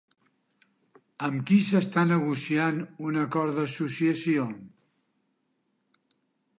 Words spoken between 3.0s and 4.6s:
un acord d'associació?